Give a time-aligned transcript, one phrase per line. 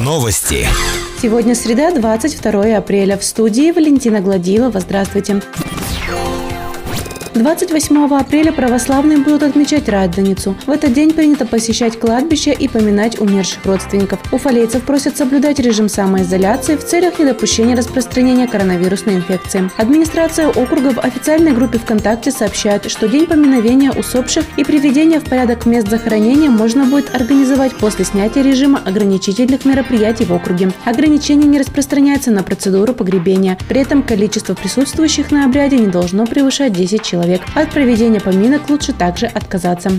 [0.00, 0.66] Новости.
[1.20, 3.16] Сегодня среда, 22 апреля.
[3.16, 4.80] В студии Валентина Гладилова.
[4.80, 5.40] Здравствуйте.
[7.34, 10.54] 28 апреля православные будут отмечать Радоницу.
[10.66, 14.20] В этот день принято посещать кладбище и поминать умерших родственников.
[14.32, 19.70] Уфалейцев просят соблюдать режим самоизоляции в целях недопущения распространения коронавирусной инфекции.
[19.78, 25.64] Администрация округа в официальной группе ВКонтакте сообщает, что день поминовения усопших и приведения в порядок
[25.64, 30.70] мест захоронения можно будет организовать после снятия режима ограничительных мероприятий в округе.
[30.84, 33.56] Ограничение не распространяется на процедуру погребения.
[33.70, 37.42] При этом количество присутствующих на обряде не должно превышать 10 человек человек.
[37.54, 39.90] От проведения поминок лучше также отказаться.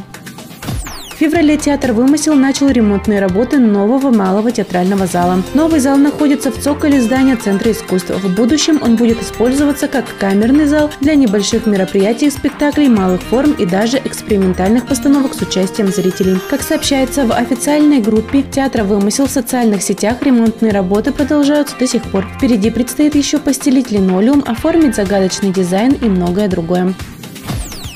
[1.13, 5.43] В феврале театр «Вымысел» начал ремонтные работы нового малого театрального зала.
[5.53, 8.09] Новый зал находится в цоколе здания Центра искусств.
[8.09, 13.65] В будущем он будет использоваться как камерный зал для небольших мероприятий, спектаклей малых форм и
[13.65, 16.39] даже экспериментальных постановок с участием зрителей.
[16.49, 22.01] Как сообщается в официальной группе театра «Вымысел» в социальных сетях, ремонтные работы продолжаются до сих
[22.03, 22.25] пор.
[22.37, 26.95] Впереди предстоит еще постелить линолеум, оформить загадочный дизайн и многое другое.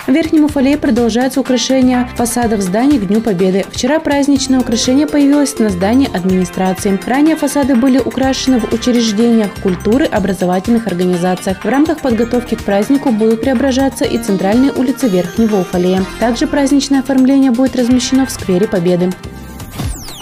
[0.07, 3.65] В Верхнем Уфалее продолжается украшение фасадов зданий к Дню Победы.
[3.69, 6.97] Вчера праздничное украшение появилось на здании администрации.
[7.05, 11.65] Ранее фасады были украшены в учреждениях культуры, образовательных организациях.
[11.65, 16.05] В рамках подготовки к празднику будут преображаться и центральные улицы Верхнего Уфалея.
[16.21, 19.11] Также праздничное оформление будет размещено в сквере Победы.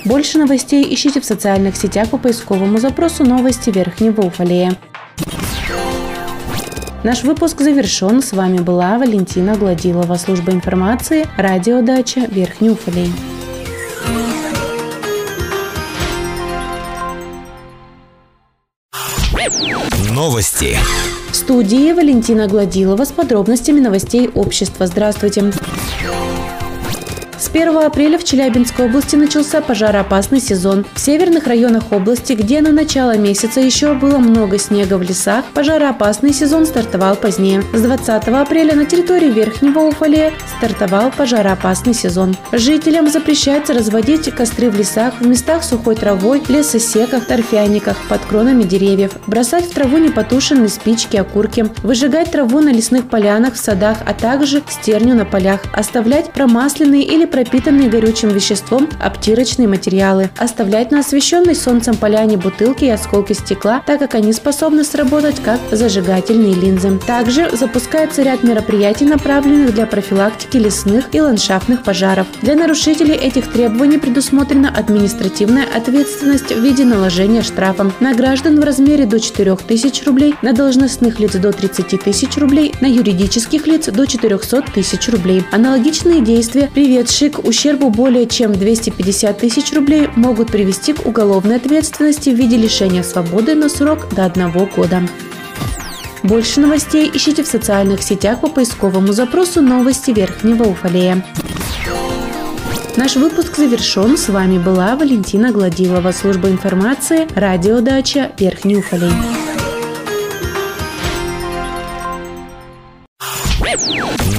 [0.03, 4.75] Больше новостей ищите в социальных сетях по поисковому запросу «Новости Верхнего Уфалея».
[7.05, 8.23] Наш выпуск завершен.
[8.23, 13.11] С вами была Валентина Гладилова, служба информации, радиодача Верхний Уфалей.
[20.11, 20.79] Новости.
[21.29, 24.87] В студии Валентина Гладилова с подробностями новостей общества.
[24.87, 25.51] Здравствуйте.
[25.51, 26.24] С
[27.55, 30.85] 1 апреля в Челябинской области начался пожароопасный сезон.
[30.93, 36.33] В северных районах области, где на начало месяца еще было много снега в лесах, пожароопасный
[36.33, 37.63] сезон стартовал позднее.
[37.71, 42.35] С 20 апреля на территории Верхнего Уфалея стартовал пожароопасный сезон.
[42.51, 49.13] Жителям запрещается разводить костры в лесах, в местах сухой травой, лесосеках, торфяниках, под кронами деревьев,
[49.27, 54.61] бросать в траву непотушенные спички, окурки, выжигать траву на лесных полянах, в садах, а также
[54.67, 61.95] стерню на полях, оставлять промасленные или пропитанные горючим веществом обтирочные материалы, оставлять на освещенной солнцем
[61.95, 66.99] поляне бутылки и осколки стекла, так как они способны сработать как зажигательные линзы.
[67.05, 72.27] Также запускается ряд мероприятий, направленных для профилактики лесных и ландшафтных пожаров.
[72.41, 79.05] Для нарушителей этих требований предусмотрена административная ответственность в виде наложения штрафа на граждан в размере
[79.05, 84.05] до 4 тысяч рублей, на должностных лиц до 30 тысяч рублей, на юридических лиц до
[84.05, 85.43] 400 тысяч рублей.
[85.51, 92.29] Аналогичные действия, приведшие к ущербу более чем 250 тысяч рублей, могут привести к уголовной ответственности
[92.29, 95.01] в виде лишения свободы на срок до одного года.
[96.23, 101.23] Больше новостей ищите в социальных сетях по поисковому запросу «Новости Верхнего Уфалея».
[102.95, 104.17] Наш выпуск завершен.
[104.17, 109.11] С вами была Валентина Гладилова, служба информации, радиодача Верхний Уфалей.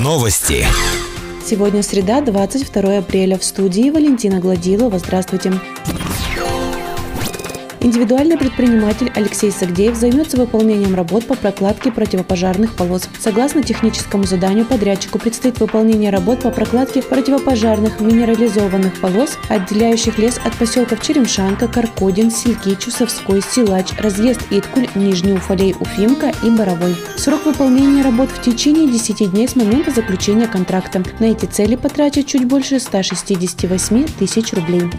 [0.01, 0.67] Новости.
[1.49, 3.39] Сегодня среда, 22 апреля.
[3.39, 4.99] В студии Валентина Гладилова.
[4.99, 5.53] Здравствуйте.
[7.87, 13.09] Индивидуальный предприниматель Алексей Сагдеев займется выполнением работ по прокладке противопожарных полос.
[13.21, 20.57] Согласно техническому заданию подрядчику предстоит выполнение работ по прокладке противопожарных минерализованных полос, отделяющих лес от
[20.57, 26.97] поселков Черемшанка, Каркодин, Сельки, Чусовской, Силач, разъезд Иткуль, Нижний Уфалей, Уфимка и Боровой.
[27.17, 31.05] Срок выполнения работ в течение 10 дней с момента заключения контракта.
[31.21, 34.91] На эти цели потратят чуть больше 168 тысяч рублей.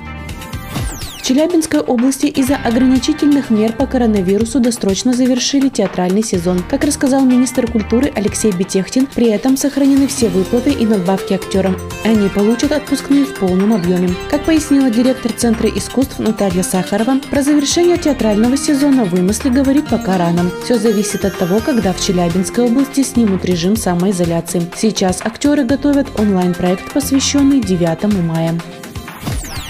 [1.27, 6.63] Челябинской области из-за ограничительных мер по коронавирусу досрочно завершили театральный сезон.
[6.69, 11.75] Как рассказал министр культуры Алексей Бетехтин, при этом сохранены все выплаты и надбавки актерам.
[12.05, 14.07] Они получат отпускные в полном объеме.
[14.31, 20.49] Как пояснила директор Центра искусств Наталья Сахарова, про завершение театрального сезона вымысли говорить пока рано.
[20.63, 24.66] Все зависит от того, когда в Челябинской области снимут режим самоизоляции.
[24.78, 28.57] Сейчас актеры готовят онлайн-проект, посвященный 9 мая.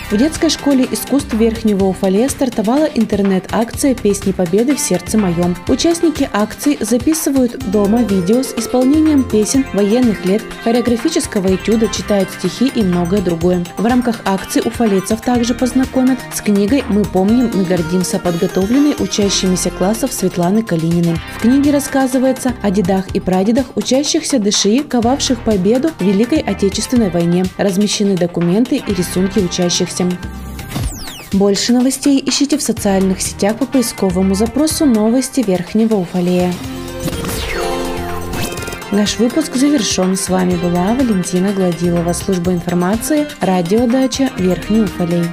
[0.10, 5.54] В детской школе искусств Верхнего Уфале стартовала интернет-акция «Песни Победы в сердце моем».
[5.68, 12.84] Участники акции записывают дома видео с исполнением песен военных лет, хореографического этюда, читают стихи и
[12.84, 13.66] многое другое.
[13.78, 20.14] В рамках акции уфалейцев также познакомят с книгой «Мы помним, мы гордимся», подготовленной учащимися классов
[20.14, 21.18] Светланы Калининой.
[21.36, 27.44] В книге рассказывается о дедах и прадедах, учащихся ДШИ, ковавших победу в Великой Отечественной войне.
[27.58, 29.97] Размещены документы и рисунки учащихся.
[31.34, 36.54] Больше новостей ищите в социальных сетях по поисковому запросу «Новости Верхнего Уфалея».
[38.92, 40.16] Наш выпуск завершен.
[40.16, 45.26] С вами была Валентина Гладилова, служба информации, радиодача Верхний Уфалей.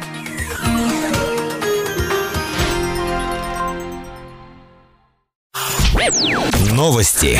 [6.72, 7.38] Новости.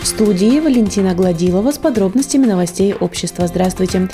[0.00, 3.48] В студии Валентина Гладилова с подробностями новостей общества.
[3.48, 4.08] Здравствуйте.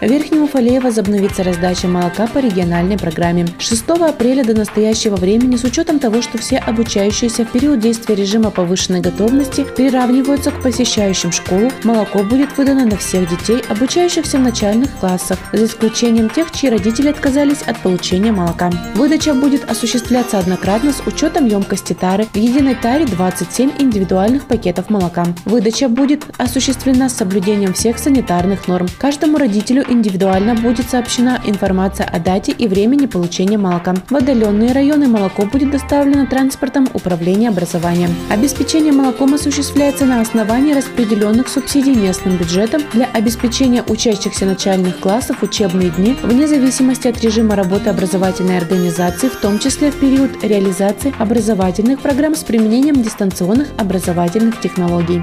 [0.00, 3.48] В Верхнем Уфалее возобновится раздача молока по региональной программе.
[3.58, 8.50] 6 апреля до настоящего времени, с учетом того, что все обучающиеся в период действия режима
[8.52, 14.96] повышенной готовности приравниваются к посещающим школу, молоко будет выдано на всех детей, обучающихся в начальных
[15.00, 18.70] классах, за исключением тех, чьи родители отказались от получения молока.
[18.94, 22.28] Выдача будет осуществляться однократно с учетом емкости тары.
[22.32, 25.26] В единой таре 27 индивидуальных пакетов молока.
[25.44, 28.86] Выдача будет осуществлена с соблюдением всех санитарных норм.
[29.00, 33.94] Каждому родителю индивидуально будет сообщена информация о дате и времени получения молока.
[34.10, 38.10] В отдаленные районы молоко будет доставлено транспортом управления образованием.
[38.30, 45.90] Обеспечение молоком осуществляется на основании распределенных субсидий местным бюджетом для обеспечения учащихся начальных классов учебные
[45.90, 52.00] дни вне зависимости от режима работы образовательной организации, в том числе в период реализации образовательных
[52.00, 55.22] программ с применением дистанционных образовательных технологий.